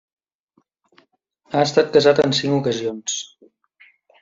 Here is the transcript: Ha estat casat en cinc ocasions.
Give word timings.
Ha 1.51 1.61
estat 1.67 1.93
casat 1.97 2.23
en 2.25 2.35
cinc 2.41 2.59
ocasions. 2.63 3.21